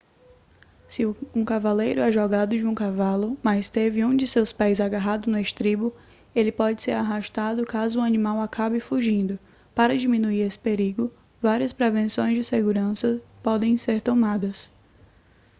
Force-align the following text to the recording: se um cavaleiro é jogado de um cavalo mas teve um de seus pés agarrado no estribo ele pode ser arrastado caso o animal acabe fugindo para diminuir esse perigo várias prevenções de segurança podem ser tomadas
se 0.87 1.05
um 1.05 1.45
cavaleiro 1.45 2.01
é 2.01 2.11
jogado 2.11 2.57
de 2.57 2.65
um 2.65 2.73
cavalo 2.73 3.37
mas 3.43 3.69
teve 3.69 4.03
um 4.03 4.17
de 4.17 4.25
seus 4.25 4.51
pés 4.51 4.81
agarrado 4.81 5.29
no 5.29 5.37
estribo 5.37 5.93
ele 6.33 6.51
pode 6.51 6.81
ser 6.81 6.93
arrastado 6.93 7.63
caso 7.67 7.99
o 7.99 8.03
animal 8.03 8.41
acabe 8.41 8.79
fugindo 8.79 9.37
para 9.75 9.95
diminuir 9.95 10.39
esse 10.41 10.57
perigo 10.57 11.11
várias 11.39 11.71
prevenções 11.71 12.33
de 12.35 12.43
segurança 12.43 13.21
podem 13.43 13.77
ser 13.77 14.01
tomadas 14.01 14.73